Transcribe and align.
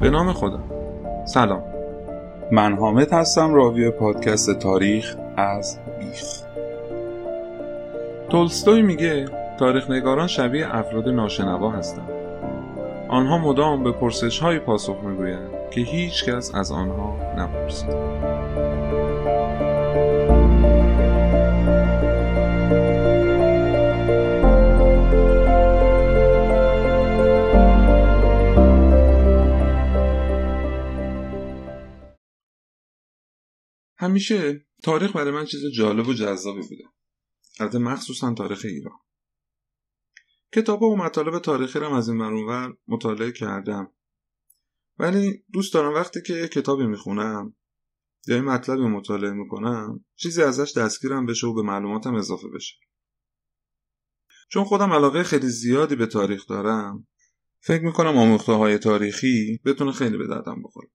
به 0.00 0.10
نام 0.10 0.32
خدا 0.32 0.60
سلام. 1.24 1.62
من 2.52 2.76
حامد 2.76 3.12
هستم 3.12 3.54
راوی 3.54 3.90
پادکست 3.90 4.58
تاریخ 4.58 5.16
از 5.36 5.78
بیخ. 5.98 6.22
تولستوی 8.28 8.82
میگه 8.82 9.26
تاریخ 9.58 9.90
نگاران 9.90 10.26
شبیه 10.26 10.76
افراد 10.76 11.08
ناشنوا 11.08 11.70
هستند. 11.70 12.10
آنها 13.08 13.38
مدام 13.38 13.84
به 13.84 13.92
پرسش 13.92 14.38
های 14.38 14.58
پاسخ 14.58 14.96
می‌گویند 15.02 15.50
که 15.70 15.80
هیچ 15.80 16.24
کس 16.24 16.54
از 16.54 16.72
آنها 16.72 17.16
نپرسید. 17.36 17.94
همیشه 34.08 34.66
تاریخ 34.82 35.16
برای 35.16 35.32
من 35.32 35.44
چیز 35.44 35.60
جالب 35.76 36.08
و 36.08 36.14
جذابی 36.14 36.60
بوده. 36.60 36.84
البته 37.60 37.78
مخصوصا 37.78 38.34
تاریخ 38.34 38.60
ایران. 38.64 38.98
کتاب 40.52 40.82
و 40.82 40.96
مطالب 40.96 41.38
تاریخی 41.38 41.78
رو 41.78 41.94
از 41.94 42.08
این 42.08 42.18
برونور 42.18 42.76
مطالعه 42.86 43.32
کردم. 43.32 43.92
ولی 44.98 45.44
دوست 45.52 45.74
دارم 45.74 45.94
وقتی 45.94 46.22
که 46.22 46.48
کتابی 46.48 46.86
می‌خونم 46.86 47.56
یا 48.26 48.36
این 48.36 48.44
مطلبی 48.44 48.82
مطالعه 48.82 49.30
می‌کنم 49.30 50.04
چیزی 50.16 50.42
ازش 50.42 50.76
دستگیرم 50.76 51.26
بشه 51.26 51.46
و 51.46 51.54
به 51.54 51.62
معلوماتم 51.62 52.14
اضافه 52.14 52.48
بشه. 52.48 52.76
چون 54.48 54.64
خودم 54.64 54.92
علاقه 54.92 55.22
خیلی 55.22 55.48
زیادی 55.48 55.96
به 55.96 56.06
تاریخ 56.06 56.46
دارم 56.46 57.06
فکر 57.60 57.82
می‌کنم 57.82 58.16
آموخته 58.18 58.52
های 58.52 58.78
تاریخی 58.78 59.60
بتونه 59.64 59.92
خیلی 59.92 60.16
به 60.16 60.26
دردم 60.26 60.62
بخوره. 60.62 60.88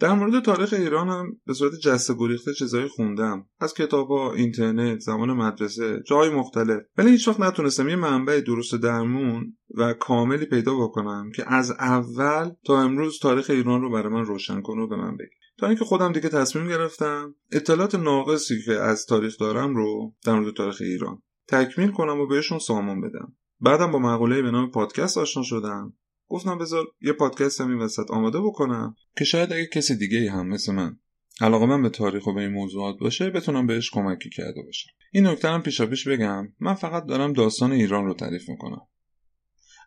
در 0.00 0.12
مورد 0.12 0.42
تاریخ 0.42 0.72
ایران 0.72 1.08
هم 1.08 1.40
به 1.46 1.54
صورت 1.54 1.72
جسته 1.74 2.14
گریخته 2.14 2.54
چیزایی 2.54 2.88
خوندم. 2.88 3.46
از 3.60 3.74
کتابا 3.74 4.32
اینترنت 4.34 4.98
زمان 4.98 5.32
مدرسه 5.32 6.02
جای 6.06 6.30
مختلف. 6.30 6.82
ولی 6.98 7.10
هیچ 7.10 7.28
وقت 7.28 7.40
نتونستم 7.40 7.88
یه 7.88 7.96
منبع 7.96 8.40
درست 8.40 8.74
درمون 8.74 9.56
و 9.74 9.92
کاملی 9.92 10.46
پیدا 10.46 10.74
بکنم 10.74 11.30
که 11.36 11.52
از 11.52 11.70
اول 11.70 12.50
تا 12.64 12.80
امروز 12.80 13.18
تاریخ 13.18 13.50
ایران 13.50 13.80
رو 13.80 13.90
برای 13.90 14.12
من 14.12 14.24
روشن 14.24 14.60
کنه 14.60 14.82
و 14.82 14.86
به 14.86 14.96
من 14.96 15.16
بگه. 15.16 15.30
تا 15.58 15.66
اینکه 15.66 15.84
خودم 15.84 16.12
دیگه 16.12 16.28
تصمیم 16.28 16.68
گرفتم 16.68 17.34
اطلاعات 17.52 17.94
ناقصی 17.94 18.62
که 18.64 18.72
از 18.72 19.06
تاریخ 19.06 19.38
دارم 19.38 19.76
رو 19.76 20.14
در 20.24 20.34
مورد 20.34 20.54
تاریخ 20.54 20.76
ایران 20.80 21.22
تکمیل 21.48 21.90
کنم 21.90 22.20
و 22.20 22.26
بهشون 22.26 22.58
سامان 22.58 23.00
بدم. 23.00 23.36
بعدم 23.60 23.92
با 23.92 23.98
مقوله 23.98 24.42
به 24.42 24.50
نام 24.50 24.70
پادکست 24.70 25.18
آشنا 25.18 25.42
شدم. 25.42 25.92
گفتم 26.28 26.58
بذار 26.58 26.86
یه 27.00 27.12
پادکست 27.12 27.60
هم 27.60 27.70
این 27.70 27.78
وسط 27.78 28.10
آماده 28.10 28.40
بکنم. 28.40 28.96
که 29.18 29.24
شاید 29.24 29.52
اگه 29.52 29.66
کسی 29.66 29.96
دیگه 29.96 30.30
هم 30.30 30.48
مثل 30.48 30.72
من 30.72 30.96
علاقه 31.40 31.66
من 31.66 31.82
به 31.82 31.88
تاریخ 31.88 32.26
و 32.26 32.32
به 32.32 32.40
این 32.40 32.50
موضوعات 32.50 32.98
باشه 33.00 33.30
بتونم 33.30 33.66
بهش 33.66 33.90
کمکی 33.90 34.30
کرده 34.30 34.62
باشم. 34.62 34.90
این 35.12 35.26
نکته 35.26 35.48
هم 35.48 35.62
پیشا 35.62 35.86
پیش 35.86 36.08
بگم 36.08 36.48
من 36.60 36.74
فقط 36.74 37.06
دارم 37.06 37.32
داستان 37.32 37.72
ایران 37.72 38.04
رو 38.04 38.14
تعریف 38.14 38.48
می‌کنم. 38.48 38.86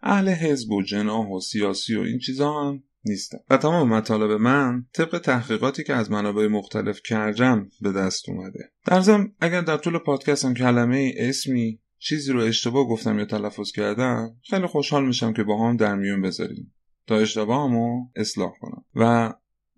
اهل 0.04 0.30
حزب 0.30 0.72
و 0.72 0.84
جناح 0.84 1.28
و 1.28 1.40
سیاسی 1.40 1.96
و 1.96 2.02
این 2.02 2.20
چیزا 2.20 2.54
هم 2.54 2.84
نیستم 3.06 3.38
و 3.50 3.58
تمام 3.58 3.90
مطالب 3.90 4.32
من 4.32 4.86
طبق 4.94 5.18
تحقیقاتی 5.18 5.84
که 5.84 5.94
از 5.94 6.12
منابع 6.12 6.48
مختلف 6.48 7.02
کردم 7.06 7.70
به 7.82 7.92
دست 7.92 8.30
اومده. 8.30 8.72
در 8.86 9.02
ضمن 9.02 9.32
اگر 9.40 9.62
در 9.62 9.78
طول 9.78 9.98
پادکستم 9.98 10.54
کلمه 10.54 11.14
اسمی 11.18 11.80
چیزی 12.04 12.32
رو 12.32 12.40
اشتباه 12.40 12.88
گفتم 12.88 13.20
یا 13.20 13.26
تلفظ 13.26 13.72
کردم 13.72 14.36
خیلی 14.50 14.68
خوشحال 14.68 15.06
میشم 15.06 15.34
که 15.34 15.44
با 15.44 15.70
هم 15.70 15.78
در 15.78 15.96
میون 15.96 16.22
بذاریم. 16.22 16.74
تا 17.08 17.16
اشتباهمو 17.16 18.08
اصلاح 18.16 18.52
کنم. 18.62 18.86
و 18.96 19.34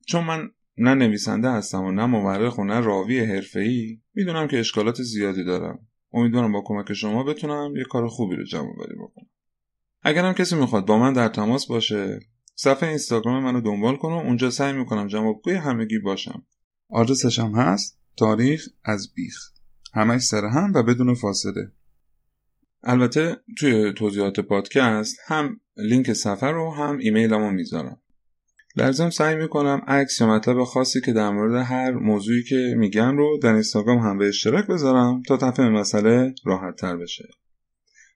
چون 0.07 0.23
من 0.23 0.49
نه 0.77 0.93
نویسنده 0.93 1.51
هستم 1.51 1.83
و 1.83 1.91
نه 1.91 2.05
مورخ 2.05 2.57
و 2.57 2.63
نه 2.63 2.79
راوی 2.79 3.19
حرفه‌ای 3.19 3.99
می‌دونم 4.13 4.47
که 4.47 4.59
اشکالات 4.59 5.01
زیادی 5.01 5.43
دارم. 5.43 5.79
امیدوارم 6.13 6.51
با 6.51 6.63
کمک 6.65 6.93
شما 6.93 7.23
بتونم 7.23 7.75
یه 7.75 7.83
کار 7.83 8.07
خوبی 8.07 8.35
رو 8.35 8.43
جمع 8.43 8.75
بری 8.79 8.95
بکنم. 8.95 9.27
اگرم 10.01 10.33
کسی 10.33 10.55
می‌خواد 10.55 10.85
با 10.85 10.97
من 10.97 11.13
در 11.13 11.27
تماس 11.27 11.67
باشه 11.67 12.19
صفحه 12.55 12.89
اینستاگرام 12.89 13.43
منو 13.43 13.61
دنبال 13.61 13.95
کنه 13.95 14.13
اونجا 14.13 14.49
سعی 14.49 14.73
می‌کنم 14.73 15.07
جوابگوی 15.07 15.53
همگی 15.53 15.99
باشم. 15.99 16.45
آدرسش 16.89 17.39
هم 17.39 17.51
هست 17.51 17.99
تاریخ 18.17 18.67
از 18.83 19.13
بیخ. 19.13 19.35
همش 19.93 20.21
سر 20.21 20.45
هم 20.45 20.71
و 20.75 20.83
بدون 20.83 21.13
فاصله. 21.13 21.71
البته 22.83 23.37
توی 23.59 23.93
توضیحات 23.93 24.39
پادکست 24.39 25.17
هم 25.27 25.59
لینک 25.77 26.13
سفر 26.13 26.51
رو 26.51 26.71
هم 26.71 26.97
ایمیلمو 26.97 27.51
می‌ذارم. 27.51 27.97
ضمن 28.91 29.09
سعی 29.09 29.35
می‌کنم 29.35 29.81
عکس 29.87 30.21
یا 30.21 30.27
مطلب 30.27 30.63
خاصی 30.63 31.01
که 31.01 31.13
در 31.13 31.29
مورد 31.29 31.65
هر 31.65 31.91
موضوعی 31.91 32.43
که 32.43 32.75
میگم 32.77 33.17
رو 33.17 33.39
در 33.43 33.53
اینستاگرام 33.53 33.97
هم 33.97 34.17
به 34.17 34.27
اشتراک 34.27 34.67
بذارم 34.67 35.21
تا 35.27 35.37
تفهم 35.37 35.71
مسئله 35.71 36.35
راحت 36.45 36.75
تر 36.75 36.97
بشه. 36.97 37.23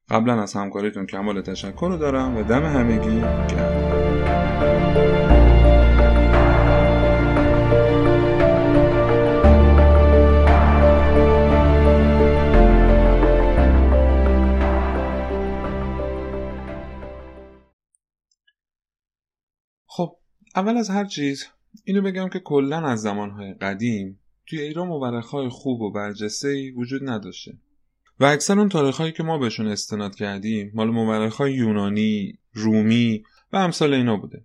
قبلا 0.09 0.41
از 0.41 0.53
همکاریتون 0.53 1.05
کمال 1.05 1.41
تشکر 1.41 1.87
رو 1.89 1.97
دارم 1.97 2.37
و 2.37 2.43
دم 2.43 2.63
همگی 2.63 3.21
گرم. 3.55 5.26
اول 20.57 20.77
از 20.77 20.89
هر 20.89 21.05
چیز 21.05 21.45
اینو 21.83 22.01
بگم 22.01 22.29
که 22.29 22.39
کلا 22.39 22.87
از 22.87 23.01
زمانهای 23.01 23.53
قدیم 23.53 24.19
توی 24.45 24.61
ایران 24.61 24.87
مورخهای 24.87 25.49
خوب 25.49 25.81
و 25.81 25.91
برجسته 25.91 26.71
وجود 26.71 27.09
نداشته. 27.09 27.53
و 28.19 28.25
اکثر 28.25 28.59
اون 28.59 28.69
تاریخهایی 28.69 29.11
که 29.11 29.23
ما 29.23 29.37
بهشون 29.37 29.67
استناد 29.67 30.15
کردیم 30.15 30.71
مال 30.73 30.89
مورخهای 30.89 31.53
یونانی، 31.53 32.37
رومی 32.53 33.23
و 33.53 33.57
امثال 33.57 33.93
اینا 33.93 34.17
بوده. 34.17 34.43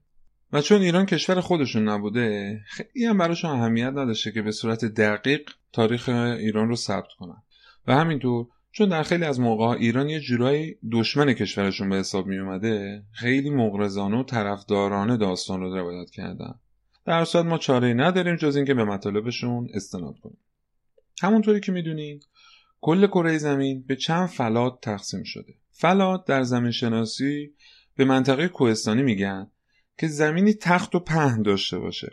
و 0.53 0.61
چون 0.61 0.83
ایران 0.83 1.07
کشور 1.07 1.41
خودشون 1.41 1.89
نبوده 1.89 2.61
خیلی 2.67 3.07
هم 3.07 3.19
براشون 3.19 3.51
اهمیت 3.51 3.93
نداشته 3.93 4.33
که 4.33 4.43
به 4.43 4.53
صورت 4.53 4.85
دقیق 4.85 5.51
تاریخ 5.73 6.09
ایران 6.09 6.69
رو 6.69 6.77
ثبت 6.77 7.13
کنن. 7.19 7.43
و 7.87 7.95
همینطور 7.97 8.47
چون 8.73 8.89
در 8.89 9.03
خیلی 9.03 9.25
از 9.25 9.41
موقع 9.41 9.65
ایران 9.65 10.09
یه 10.09 10.21
جورایی 10.21 10.77
دشمن 10.93 11.33
کشورشون 11.33 11.89
به 11.89 11.97
حساب 11.97 12.27
می 12.27 12.39
اومده 12.39 13.03
خیلی 13.13 13.51
مغرضانه 13.51 14.17
و 14.17 14.23
طرفدارانه 14.23 15.17
داستان 15.17 15.61
رو 15.61 15.77
روایت 15.77 16.11
کردن. 16.11 16.55
در 17.05 17.25
صورت 17.25 17.45
ما 17.45 17.59
چاره 17.59 17.95
نداریم 17.95 18.37
جز 18.37 18.57
اینکه 18.57 18.75
به 18.75 18.85
مطالبشون 18.85 19.69
استناد 19.75 20.19
کنیم. 20.19 20.39
همونطوری 21.23 21.61
که 21.61 21.73
می‌دونین 21.73 22.21
کل 22.81 23.07
کره 23.07 23.39
زمین 23.39 23.83
به 23.87 23.97
چند 23.97 24.29
فلات 24.29 24.81
تقسیم 24.81 25.23
شده. 25.23 25.55
فلات 25.71 26.25
در 26.25 26.43
زمین 26.43 26.71
شناسی 26.71 27.55
به 27.97 28.05
منطقه 28.05 28.49
کوهستانی 28.49 29.03
میگن 29.03 29.51
که 29.99 30.09
زمینی 30.09 30.55
تخت 30.55 30.95
و 30.95 31.01
پهن 31.01 31.43
داشته 31.43 31.79
باشه. 31.79 32.13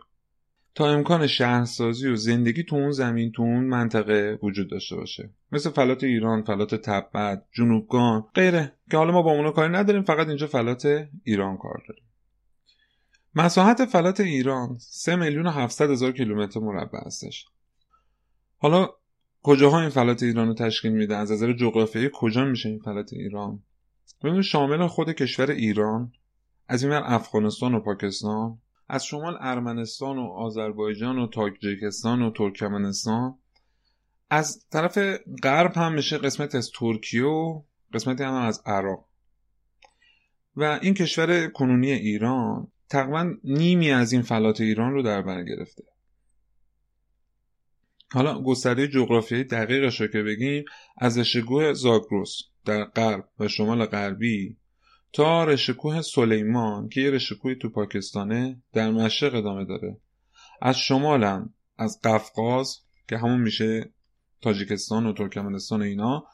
تا 0.76 0.88
امکان 0.90 1.28
شهرسازی 1.28 2.08
و 2.08 2.16
زندگی 2.16 2.64
تو 2.64 2.76
اون 2.76 2.92
زمین 2.92 3.32
تو 3.32 3.42
اون 3.42 3.64
منطقه 3.64 4.40
وجود 4.44 4.70
داشته 4.70 4.96
باشه. 4.96 5.30
مثل 5.52 5.70
فلات 5.70 6.04
ایران 6.04 6.44
فلات 6.44 6.76
تبت 6.76 7.46
جنوبگان 7.52 8.26
غیره. 8.36 8.74
که 8.92 8.98
حالا 8.98 9.12
ما 9.12 9.22
با 9.22 9.32
اونا 9.32 9.52
کاری 9.52 9.74
نداریم 9.74 10.04
فقط 10.04 10.28
اینجا 10.28 10.48
فلات 10.48 11.08
ایران 11.24 11.58
کار 11.58 11.84
داریم. 11.88 12.04
مساحت 13.36 13.86
فلات 13.86 14.20
ایران 14.20 14.78
3 14.80 15.16
میلیون 15.16 15.48
و 15.48 15.50
700 15.50 15.92
هزار 15.92 16.12
کیلومتر 16.12 16.60
مربع 16.60 17.00
هستش. 17.06 17.46
حالا 18.58 18.90
کجاها 19.42 19.80
این 19.82 19.90
فلات 19.90 20.24
ایران 20.24 20.48
رو 20.48 20.54
تشکیل 20.54 20.92
میده؟ 20.92 21.16
از 21.16 21.32
نظر 21.32 21.54
جغرافیایی 21.54 22.10
کجا 22.14 22.46
میشه 22.46 22.70
این 22.70 22.80
فلات 22.80 23.14
ایران؟ 23.14 23.64
ببینید 24.24 24.42
شامل 24.42 24.88
خود 24.88 25.12
کشور 25.12 25.52
ایران 25.52 26.12
از 26.68 26.84
این 26.84 26.94
افغانستان 26.94 27.76
و 27.76 27.80
پاکستان 27.80 28.58
از 28.90 29.06
شمال 29.06 29.38
ارمنستان 29.40 30.18
و 30.18 30.22
آذربایجان 30.22 31.20
و 31.20 31.28
تاجیکستان 31.28 32.22
و 32.22 32.32
ترکمنستان. 32.32 33.40
از 34.30 34.66
طرف 34.72 34.98
غرب 35.44 35.74
هم 35.76 35.94
میشه 35.94 36.18
قسمت 36.18 36.56
از 36.56 36.72
ترکیه 36.76 37.24
و 37.24 37.62
قسمتی 37.94 38.24
هم 38.24 38.34
از 38.34 38.62
عراق. 38.66 39.06
و 40.56 40.80
این 40.82 40.94
کشور 40.94 41.48
کنونی 41.48 41.92
ایران 41.92 42.72
تقریبا 42.90 43.34
نیمی 43.44 43.92
از 43.92 44.14
این 44.14 44.22
فلات 44.22 44.62
ایران 44.62 44.94
رو 44.94 45.04
در 45.04 45.22
بر 45.22 45.44
گرفته. 45.44 45.84
حالا 48.12 48.44
گستره 48.44 48.88
جغرافیایی 48.88 49.44
دقیقش 49.44 50.02
رو 50.02 50.08
که 50.08 50.24
بگیم 50.24 50.66
از 50.98 51.18
اشگوه 51.18 51.74
زاگروس 51.74 52.42
در 52.66 52.84
غرب 52.84 53.30
و 53.40 53.48
شمال 53.48 53.86
غربی 53.86 54.58
تا 55.14 55.44
رشکوه 55.44 56.02
سلیمان 56.02 56.90
که 56.90 57.02
یه 57.02 57.12
رشکوهی 57.12 57.56
تو 57.56 57.70
پاکستانه 57.70 58.62
در 58.74 58.92
مشرق 58.92 59.36
ادامه 59.36 59.66
داره. 59.66 59.98
از 60.62 60.78
شمالم 60.78 61.54
از 61.78 62.00
قفقاز 62.04 62.80
که 63.08 63.18
همون 63.18 63.42
میشه 63.42 63.90
تاجیکستان 64.42 65.06
و 65.06 65.14
ترکمنستان 65.14 65.82
و 65.82 65.84
اینا 65.84 66.26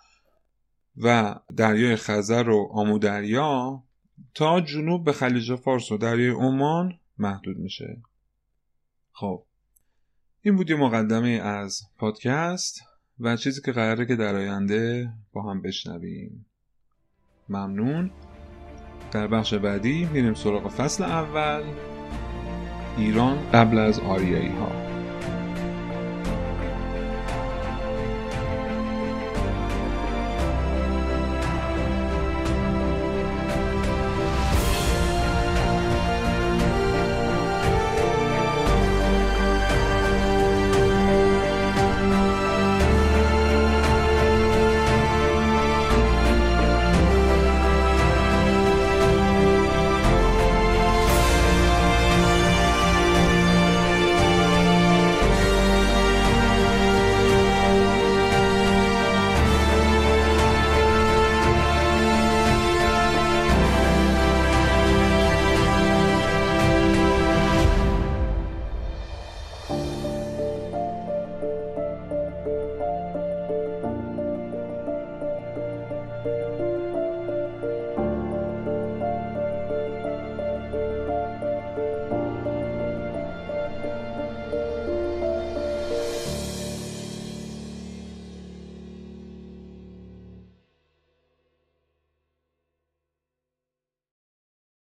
و 0.97 1.35
دریای 1.57 1.95
خزر 1.95 2.49
و 2.49 2.69
آمودریا 2.71 3.83
تا 4.33 4.61
جنوب 4.61 5.05
به 5.05 5.11
خلیج 5.11 5.55
فارس 5.55 5.91
و 5.91 5.97
دریای 5.97 6.29
عمان 6.29 6.99
محدود 7.17 7.57
میشه. 7.57 8.01
خب 9.11 9.43
این 10.41 10.55
بود 10.55 10.69
یه 10.69 10.75
مقدمه 10.75 11.29
از 11.29 11.81
پادکست 11.97 12.81
و 13.19 13.37
چیزی 13.37 13.61
که 13.61 13.71
قراره 13.71 14.05
که 14.05 14.15
در 14.15 14.35
آینده 14.35 15.13
با 15.33 15.51
هم 15.51 15.61
بشنویم. 15.61 16.45
ممنون. 17.49 18.11
در 19.11 19.27
بخش 19.27 19.53
بعدی 19.53 20.09
میریم 20.13 20.33
سراغ 20.33 20.67
فصل 20.67 21.03
اول. 21.03 21.61
ایران 22.97 23.37
قبل 23.53 23.77
از 23.77 23.99
آریایی 23.99 24.51
ها 24.59 24.84